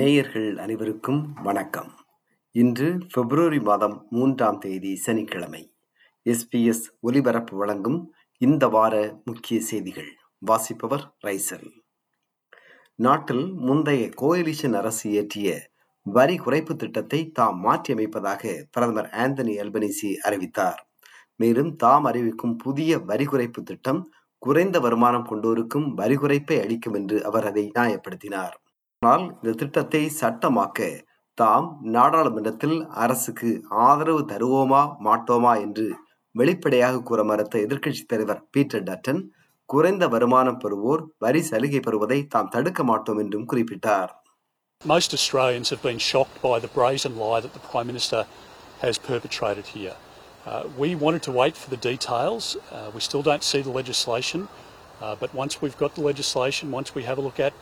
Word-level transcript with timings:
நேயர்கள் 0.00 0.56
அனைவருக்கும் 0.56 1.32
வணக்கம். 1.42 1.94
இன்று 2.50 2.98
பிப்ரவரி 3.12 3.60
மாதம் 3.60 4.06
மூன்றாம் 4.10 4.58
தேதி 4.58 4.96
சனிக்கிழமை. 4.96 5.74
எஸ்பிஎஸ் 6.26 6.84
ஒலிபரப்பு 7.00 7.56
வழங்கும் 7.56 8.12
இந்த 8.38 8.68
வார 8.68 9.20
முக்கிய 9.24 9.60
செய்திகள். 9.60 10.08
வாசிப்பவர் 10.38 11.14
ரைசல் 11.26 11.72
நாட்டில் 12.94 13.52
முந்தைய 13.52 14.08
கோயலிஷன் 14.22 14.72
அரசு 14.72 15.10
இயற்றிய 15.10 15.70
வரி 16.02 16.38
குறைப்பு 16.38 16.76
திட்டத்தை 16.76 17.30
தாம் 17.30 17.64
மாற்றியமைப்பதாக 17.64 18.62
பிரதமர் 18.70 19.10
ஆந்தனி 19.12 19.56
அல்பனிசி 19.56 20.14
அறிவித்தார். 20.14 20.88
மேலும் 21.36 21.76
தாம் 21.76 22.04
அறிவிக்கும் 22.04 22.56
புதிய 22.56 22.98
வரி 22.98 23.24
குறைப்பு 23.24 23.62
திட்டம் 23.62 24.12
குறைந்த 24.38 24.80
வருமானம் 24.80 25.26
கொண்டோருக்கும் 25.26 25.94
வரி 25.94 26.14
குறைப்பை 26.14 26.60
அளிக்கும் 26.60 26.94
என்று 26.94 27.24
அவர் 27.24 27.46
அதை 27.46 27.70
நியாயப்படுத்தினார். 27.78 28.56
ஆனால் 29.02 29.22
இந்த 29.34 29.52
திட்டத்தை 29.60 30.00
சட்டமாக்க 30.16 30.86
தாம் 31.38 31.68
நாடாளுமன்றத்தில் 31.94 32.74
அரசுக்கு 33.02 33.50
ஆதரவு 33.84 34.22
தருவோமா 34.32 34.80
மாட்டோமா 35.06 35.52
என்று 35.62 35.86
வெளிப்படையாக 36.34 37.00
கூற 37.08 37.20
மறுத்த 37.30 37.54
எதிர்க்கட்சித் 37.66 38.10
தலைவர் 38.10 38.42
பீட்டர் 38.54 38.84
டட்டன் 38.88 39.22
குறைந்த 39.68 40.04
வருமானம் 40.14 40.60
பெறுவோர் 40.64 41.04
வரி 41.24 41.42
சலுகை 41.50 41.80
பெறுவதை 41.86 42.18
தாம் 42.34 42.52
தடுக்க 42.56 42.84
மாட்டோம் 42.90 43.22
என்றும் 43.24 43.48
குறிப்பிட்டார் 43.52 44.12
Most 44.82 45.10
Australians 45.18 45.70
have 45.72 45.82
been 45.82 46.02
shocked 46.10 46.38
by 46.44 46.56
the 46.58 46.72
brazen 46.76 47.16
lie 47.22 47.40
that 47.40 47.54
the 47.56 47.64
Prime 47.70 47.88
Minister 47.92 48.20
has 48.84 48.96
perpetrated 49.08 49.66
here. 49.76 49.96
Uh, 50.46 50.62
we 50.82 50.90
wanted 50.96 51.24
to 51.28 51.34
wait 51.40 51.56
for 51.62 51.70
the 51.70 51.80
details. 51.90 52.44
Uh, 52.70 52.86
we 52.94 53.02
still 53.08 53.24
don't 53.24 53.44
see 53.44 53.62
the 53.62 53.74
legislation. 53.80 54.42
Uh, 55.00 55.14
but 55.16 55.32
once 55.34 55.54
we've 55.60 55.78
got 55.78 55.94
the 55.94 56.04
legislation, 56.04 56.64
once 56.72 56.90
we 56.94 57.04
have 57.04 57.18
a 57.18 57.26
look 57.28 57.40
at 57.40 57.54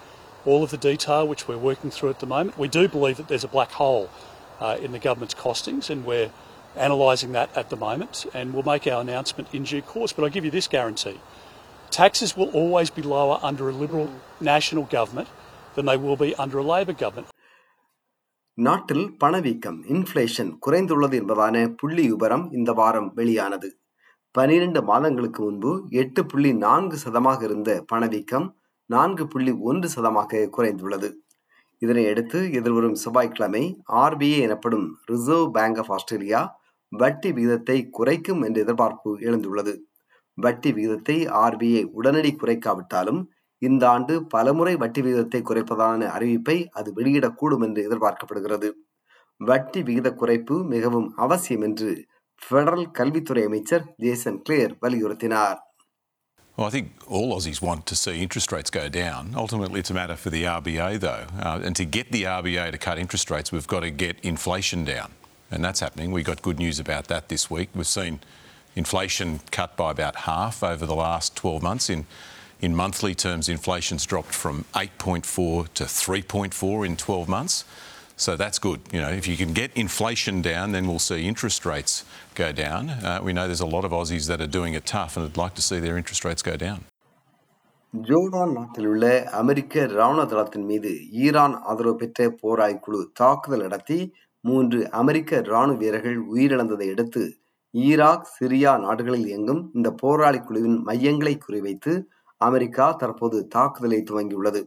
all 0.48 0.62
of 0.62 0.70
the 0.70 0.82
detail, 0.84 1.22
which 1.30 1.42
we're 1.48 1.64
working 1.70 1.90
through 1.90 2.10
at 2.10 2.20
the 2.20 2.30
moment, 2.34 2.54
we 2.58 2.68
do 2.68 2.82
believe 2.88 3.16
that 3.20 3.28
there's 3.30 3.44
a 3.44 3.54
black 3.56 3.72
hole 3.80 4.04
uh, 4.60 4.76
in 4.84 4.90
the 4.92 5.02
government's 5.06 5.36
costings, 5.44 5.86
and 5.92 6.04
we're 6.04 6.30
analysing 6.78 7.32
that 7.32 7.50
at 7.56 7.68
the 7.70 7.78
moment, 7.78 8.14
and 8.34 8.54
we'll 8.54 8.68
make 8.74 8.86
our 8.86 9.00
announcement 9.00 9.46
in 9.52 9.62
due 9.64 9.82
course. 9.82 10.12
But 10.12 10.24
I 10.24 10.28
give 10.28 10.44
you 10.44 10.52
this 10.52 10.68
guarantee 10.68 11.18
taxes 11.90 12.36
will 12.38 12.50
always 12.52 12.90
be 12.90 13.02
lower 13.02 13.36
under 13.42 13.64
a 13.68 13.74
Liberal 13.74 14.08
national 14.52 14.84
government 14.96 15.28
than 15.76 15.86
they 15.86 15.96
will 15.96 16.18
be 16.18 16.30
under 16.44 16.58
a 16.58 16.66
Labor 16.74 16.96
government. 17.04 17.28
நாட்டில் 18.58 19.04
பணவீக்கம் 19.22 19.76
inflation 19.94 20.48
குறைந்துள்ளது 20.64 21.16
என்பதான 21.20 21.56
புள்ளி 21.80 22.04
விபரம் 22.12 22.46
இந்த 22.56 22.70
வாரம் 22.80 23.10
வெளியானது 23.18 23.68
பனிரெண்டு 24.34 24.80
மாதங்களுக்கு 24.88 25.40
முன்பு 25.44 25.70
எட்டு 26.00 26.22
புள்ளி 26.30 26.50
நான்கு 26.64 26.96
சதமாக 27.04 27.44
இருந்த 27.48 27.70
பணவீக்கம் 27.92 28.46
நான்கு 28.90 29.24
புள்ளி 29.26 29.52
ஒன்று 29.70 29.88
சதமாக 29.94 30.48
குறைந்துள்ளது. 30.56 31.08
இதனையடுத்து 31.82 32.38
எதிர்வரும் 32.58 32.96
செவ்வாய்க்கிழமை 33.02 33.64
ஆர்பிஐ 34.04 34.38
எனப்படும் 34.46 34.86
ரிசர்வ் 35.04 35.50
பேங்க் 35.50 35.78
ஆஃப் 35.78 35.90
ஆஸ்திரேலியா 35.96 36.40
வட்டி 36.92 37.30
விகிதத்தை 37.32 37.76
குறைக்கும் 37.90 38.40
என்ற 38.42 38.58
எதிர்பார்ப்பு 38.60 39.10
எழுந்துள்ளது. 39.28 39.74
வட்டி 40.38 40.70
விகிதத்தை 40.72 41.16
ஆர்பிஐ 41.44 41.82
உடனடி 41.98 42.32
குறைக்காவிட்டாலும் 42.42 43.20
இந்த 43.62 43.84
ஆண்டு 43.88 44.14
பலமுறை 44.26 44.74
வட்டி 44.76 45.00
விகிதத்தை 45.02 45.40
குறைப்பதான 45.42 46.08
அறிவிப்பை 46.16 46.56
அது 46.78 46.88
வெளியிடக்கூடும் 46.96 47.64
என்று 47.66 47.80
எதிர்பார்க்கப்படுகிறது. 47.88 48.68
வட்டி 49.40 49.80
விகித 49.82 50.08
குறைப்பு 50.20 50.56
மிகவும் 50.74 51.08
அவசியம் 51.16 51.62
என்று 51.62 51.90
ஃபெடரல் 52.42 52.86
கல்வித்துறை 52.90 53.42
அமைச்சர் 53.44 53.86
ஜேசன் 53.96 54.42
கிளேர் 54.42 54.74
வலியுறுத்தினார். 54.82 55.58
Well, 56.58 56.66
I 56.66 56.70
think 56.70 56.90
all 57.06 57.38
Aussies 57.38 57.62
want 57.62 57.86
to 57.86 57.94
see 57.94 58.20
interest 58.20 58.50
rates 58.50 58.68
go 58.68 58.88
down. 58.88 59.32
Ultimately, 59.36 59.78
it's 59.78 59.90
a 59.90 59.94
matter 59.94 60.16
for 60.16 60.28
the 60.28 60.42
RBA, 60.42 60.98
though. 60.98 61.26
Uh, 61.38 61.60
and 61.62 61.76
to 61.76 61.84
get 61.84 62.10
the 62.10 62.24
RBA 62.24 62.72
to 62.72 62.78
cut 62.78 62.98
interest 62.98 63.30
rates, 63.30 63.52
we've 63.52 63.68
got 63.68 63.80
to 63.80 63.92
get 63.92 64.18
inflation 64.24 64.84
down. 64.84 65.12
And 65.52 65.64
that's 65.64 65.78
happening. 65.78 66.10
We 66.10 66.24
got 66.24 66.42
good 66.42 66.58
news 66.58 66.80
about 66.80 67.06
that 67.06 67.28
this 67.28 67.48
week. 67.48 67.68
We've 67.76 67.86
seen 67.86 68.18
inflation 68.74 69.38
cut 69.52 69.76
by 69.76 69.92
about 69.92 70.16
half 70.16 70.64
over 70.64 70.84
the 70.84 70.96
last 70.96 71.36
12 71.36 71.62
months. 71.62 71.88
In, 71.88 72.06
in 72.60 72.74
monthly 72.74 73.14
terms, 73.14 73.48
inflation's 73.48 74.04
dropped 74.04 74.34
from 74.34 74.64
8.4 74.74 75.72
to 75.74 75.84
3.4 75.84 76.84
in 76.84 76.96
12 76.96 77.28
months. 77.28 77.64
So 78.18 78.34
that's 78.34 78.58
good. 78.60 78.80
You 78.92 79.00
know, 79.00 79.10
if 79.12 79.28
you 79.28 79.36
can 79.36 79.52
get 79.52 79.70
inflation 79.76 80.42
down, 80.42 80.72
then 80.72 80.86
we'll 80.88 80.98
see 81.00 81.18
interest 81.24 81.64
rates 81.64 81.92
go 82.34 82.50
down. 82.54 82.90
Uh, 82.90 83.20
we 83.22 83.32
know 83.32 83.44
there's 83.46 83.60
a 83.62 83.66
lot 83.68 83.84
of 83.84 83.92
Aussies 83.92 84.26
that 84.26 84.40
are 84.40 84.48
doing 84.50 84.74
it 84.74 84.86
tough 84.88 85.16
and 85.16 85.24
would 85.24 85.36
like 85.36 85.54
to 85.54 85.62
see 85.62 85.78
their 85.78 85.96
interest 85.96 86.24
rates 86.24 86.42
go 86.44 86.56
down. 86.58 86.80
Jordan 87.94 88.50
நாட்டில் 88.56 88.86
உள்ள 88.86 89.04
அமெரிக்க 89.38 89.84
இராணுவ 89.92 90.24
தளத்தின் 90.32 90.66
மீது 90.70 90.90
Iran 91.22 91.54
ஆதரவு 91.70 91.94
பெற்ற 92.00 92.26
போராய்க்குழு 92.40 92.98
தாக்குதல் 93.20 93.64
நடத்தி 93.66 93.96
மூன்று 94.44 94.78
அமெரிக்க 95.00 95.40
இராணுவ 95.48 95.78
வீரர்கள் 95.82 96.18
உயிரிழந்ததை 96.32 96.88
அடுத்து 96.94 97.22
ஈராக் 97.74 98.26
சிரியா 98.34 98.72
நாடுகளில் 98.84 99.26
இயங்கும் 99.30 99.62
இந்த 99.76 99.90
போராளி 100.02 100.40
குழுவின் 100.48 100.78
மையங்களை 100.88 101.34
குறிவைத்து 101.46 101.94
அமெரிக்கா 102.40 102.88
தற்போது 103.02 103.40
தாக்குதலை 103.56 104.00
துவங்கியுள்ளது 104.10 104.62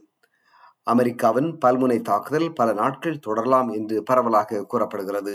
அமெரிக்காவின் 0.86 1.50
பல்முனை 1.64 1.98
தாக்குதல் 2.02 2.48
பல 2.52 2.68
நாட்கள் 2.72 3.22
தொடரலாம் 3.26 3.68
என்று 3.68 3.96
பரவலாக 4.02 4.62
கூறப்படுகிறது. 4.62 5.34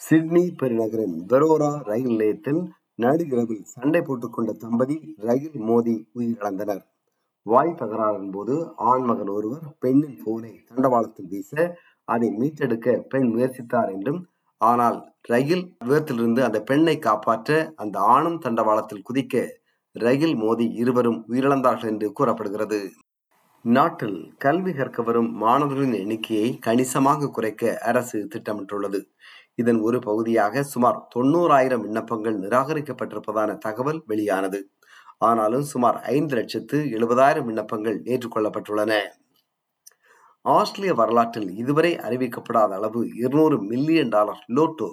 சிட்னி 0.00 0.44
பெருநகரின் 0.60 1.16
வெரோரா 1.32 1.70
ரயில் 1.82 2.12
நிலையத்தில் 2.12 2.60
நடுகிரவில் 2.94 3.64
சண்டை 3.66 4.00
போட்டுக்கொண்ட 4.00 4.52
தம்பதி 4.64 4.96
ரயில் 5.18 5.58
மோதி 5.60 5.94
உயிரிழந்தனர். 6.14 6.82
வாய் 7.46 7.78
தகராறின் 7.80 8.30
போது 8.30 8.54
ஆண்மகன் 8.90 9.32
ஒருவர் 9.36 9.66
பெண்ணின் 9.78 10.18
போனை 10.24 10.52
தண்டவாளத்தில் 10.70 11.28
வீச 11.28 11.52
அதை 12.08 12.28
மீட்டெடுக்க 12.30 12.96
பெண் 13.08 13.28
முயற்சித்தார் 13.34 13.90
என்றும் 13.94 14.20
ஆனால் 14.60 14.98
ரயில் 15.22 15.64
விபத்திலிருந்து 15.84 16.40
அந்த 16.42 16.58
பெண்ணை 16.62 16.96
காப்பாற்ற 16.98 17.58
அந்த 17.76 17.98
ஆணும் 18.14 18.38
தண்டவாளத்தில் 18.38 19.06
குதிக்க 19.08 19.44
ரயில் 19.96 20.36
மோதி 20.36 20.66
இருவரும் 20.74 21.20
உயிரிழந்தார்கள் 21.28 21.92
என்று 21.92 22.08
கூறப்படுகிறது. 22.12 22.80
நாட்டில் 23.76 24.18
கல்வி 24.38 24.72
கற்க 24.72 25.02
வரும் 25.02 25.30
மாணவர்களின் 25.34 25.94
எண்ணிக்கையை 25.94 26.58
கணிசமாக 26.58 27.28
குறைக்க 27.28 27.78
அரசு 27.78 28.18
திட்டமிட்டுள்ளது. 28.34 29.00
இதன் 29.54 29.80
ஒரு 29.80 29.98
பகுதியாக 29.98 30.62
சுமார் 30.62 30.98
தொண்ணூறாயிரம் 31.14 31.80
விண்ணப்பங்கள் 31.80 32.36
நிராகரிக்கப்பட்டிருப்பதான 32.38 33.56
தகவல் 33.58 34.00
வெளியானது. 34.06 34.60
ஆனாலும் 35.18 35.62
சுமார் 35.62 35.98
ஐந்து 36.14 36.34
லட்சத்து 36.36 36.78
எழுபதாயிரம் 36.96 37.44
விண்ணப்பங்கள் 37.44 37.98
ஏற்றுக்கொள்ளப்பட்டுள்ளன. 38.12 38.92
ஆஸ்திரேலிய 40.44 40.94
வரலாற்றில் 40.94 41.50
இதுவரை 41.56 41.92
அறிவிக்கப்படாத 42.08 42.72
அளவு 42.80 43.02
இருநூறு 43.14 43.58
மில்லியன் 43.62 44.08
டாலர் 44.08 44.42
லோட்டோ 44.58 44.90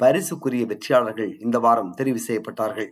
பரிசுக்குரிய 0.00 0.64
வெற்றியாளர்கள் 0.66 1.32
இந்த 1.40 1.58
வாரம் 1.58 1.94
தெரிவு 1.96 2.20
செய்யப்பட்டார்கள். 2.28 2.90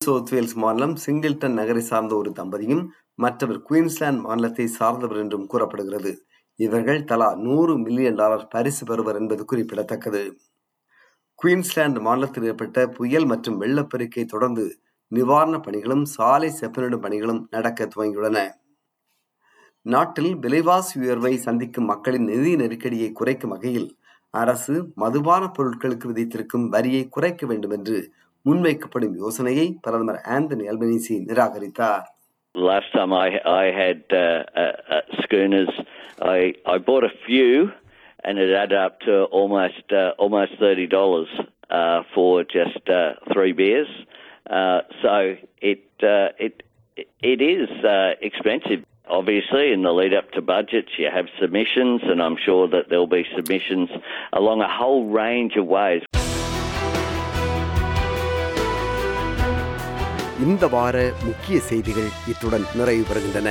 சவுத் 0.00 0.30
வேல்ஸ் 0.30 0.54
மாநிலம் 0.54 0.96
சிங்கிள்டன் 1.06 1.58
நகரை 1.60 1.82
சார்ந்த 1.82 2.12
ஒரு 2.16 2.30
தம்பதியும் 2.38 2.84
மற்றவர் 3.18 3.62
குயின்ஸ்லாந்து 3.62 4.22
மாநிலத்தை 4.22 4.66
சார்ந்தவர் 4.66 5.16
என்றும் 5.16 5.46
கூறப்படுகிறது. 5.46 6.12
இவர்கள் 6.58 7.04
தலா 7.04 7.34
நூறு 7.34 7.78
மில்லியன் 7.78 8.14
டாலர் 8.14 8.48
பரிசு 8.48 8.84
பெறுவர் 8.86 9.16
என்பது 9.16 9.44
குறிப்பிடத்தக்கது. 9.44 10.22
குயின்ஸ்லாந்து 11.34 12.00
மாநிலத்தில் 12.00 12.44
ஏற்பட்ட 12.44 12.88
புயல் 12.88 13.24
மற்றும் 13.24 13.56
வெள்ளப்பெருக்கை 13.56 14.24
தொடர்ந்து 14.24 14.78
நிவாரணப் 15.12 15.64
பணிகளும் 15.66 16.02
சாலை 16.02 16.52
செப்பனிடும் 16.60 17.04
பணிகளும் 17.04 17.46
நடக்க 17.50 17.84
துவங்கியுள்ளன. 17.86 18.38
நாட்டில் 19.86 20.36
விலைவாசி 20.36 21.00
உயர்வை 21.00 21.36
சந்திக்கும் 21.36 21.84
மக்களின் 21.84 22.24
நிதி 22.24 22.56
நெருக்கடியை 22.56 23.12
குறைக்கும் 23.12 23.50
வகையில் 23.50 23.88
அரசு 24.30 24.74
மதுபான 24.96 25.50
பொருட்களுக்கு 25.58 26.06
விதித்திருக்கும் 26.06 26.68
வரியை 26.68 27.08
குறைக்க 27.08 27.46
வேண்டும் 27.46 27.70
என்று 27.70 28.12
முன்வைக்கப்படும் 28.44 29.16
யோசனையை 29.16 29.78
பிரதமர் 29.80 30.20
ஆந்தனி 30.28 30.64
அல்பனீசி 30.68 31.16
நிராகரித்தார். 31.26 32.06
Last 32.54 32.92
time 32.92 33.14
I 33.14 33.40
I 33.46 33.64
had 33.72 34.04
uh, 34.12 34.44
uh, 34.54 34.72
uh, 34.90 35.00
schooners, 35.22 35.70
I 36.20 36.52
I 36.66 36.76
bought 36.76 37.02
a 37.02 37.08
few, 37.26 37.72
and 38.22 38.38
it 38.38 38.54
added 38.54 38.76
up 38.76 39.00
to 39.00 39.24
almost 39.24 39.90
uh, 39.90 40.10
almost 40.18 40.52
thirty 40.60 40.86
dollars 40.86 41.28
uh, 41.70 42.02
for 42.14 42.44
just 42.44 42.90
uh, 42.90 43.14
three 43.32 43.52
beers. 43.52 43.88
Uh, 44.50 44.82
so 45.00 45.36
it 45.62 45.84
uh, 46.02 46.28
it 46.38 46.62
it 47.22 47.40
is 47.40 47.70
uh, 47.84 48.16
expensive. 48.20 48.84
Obviously, 49.08 49.72
in 49.72 49.82
the 49.82 49.92
lead 49.92 50.12
up 50.12 50.30
to 50.32 50.42
budgets, 50.42 50.90
you 50.98 51.08
have 51.10 51.28
submissions, 51.40 52.02
and 52.04 52.22
I'm 52.22 52.36
sure 52.36 52.68
that 52.68 52.90
there'll 52.90 53.06
be 53.06 53.24
submissions 53.34 53.88
along 54.34 54.60
a 54.60 54.68
whole 54.68 55.06
range 55.08 55.56
of 55.56 55.66
ways. 55.66 56.02
இந்த 60.42 60.66
வார 60.68 60.96
முக்கிய 61.24 61.56
செய்திகள் 61.68 62.10
இத்துடன் 62.28 62.66
நிறைவு 62.74 63.04
பெறுகின்றன 63.06 63.50